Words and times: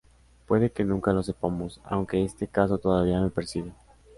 Puede 0.47 0.71
que 0.71 0.83
nunca 0.83 1.13
lo 1.13 1.21
sepamos, 1.21 1.79
aunque 1.83 2.23
este 2.25 2.47
caso 2.47 2.79
todavía 2.79 3.21
me 3.21 3.29
persigue. 3.29 3.71